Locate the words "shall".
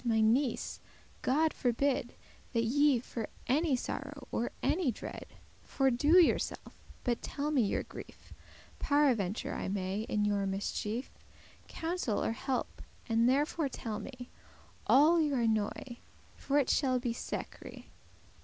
16.71-16.97